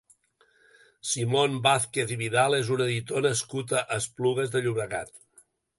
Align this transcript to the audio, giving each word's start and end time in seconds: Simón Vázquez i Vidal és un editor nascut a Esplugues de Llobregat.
Simón 1.09 1.59
Vázquez 1.69 2.15
i 2.15 2.19
Vidal 2.23 2.59
és 2.63 2.73
un 2.77 2.83
editor 2.89 3.25
nascut 3.29 3.79
a 3.83 3.87
Esplugues 4.01 4.57
de 4.57 4.65
Llobregat. 4.67 5.19